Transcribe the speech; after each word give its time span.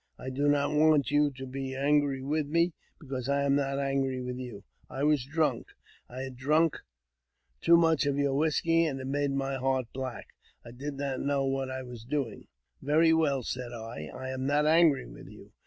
I 0.17 0.31
do 0.31 0.47
not 0.47 0.71
want 0.73 1.11
you 1.11 1.29
to 1.29 1.45
be 1.45 1.75
angry 1.75 2.23
with 2.23 2.47
me, 2.47 2.73
because 2.99 3.29
I 3.29 3.43
am 3.43 3.53
not 3.55 3.77
angry 3.77 4.19
with 4.19 4.37
you. 4.39 4.63
I 4.89 5.03
was 5.03 5.23
drunk; 5.25 5.67
I 6.09 6.21
had 6.23 6.35
drunk 6.37 6.77
too 7.61 7.77
much 7.77 8.07
of 8.07 8.17
your 8.17 8.33
whisky, 8.33 8.83
and 8.85 8.99
it 8.99 9.05
made 9.05 9.29
my 9.29 9.57
heart 9.57 9.85
black. 9.93 10.29
I 10.65 10.71
did 10.71 10.95
not 10.95 11.19
know 11.19 11.45
what 11.45 11.69
I 11.69 11.83
was 11.83 12.03
doing." 12.03 12.47
"Very 12.81 13.13
well," 13.13 13.43
said 13.43 13.73
I; 13.73 14.07
*'I 14.11 14.29
am 14.29 14.47
not 14.47 14.65
angry 14.65 15.05
with 15.05 15.27
you. 15.27 15.51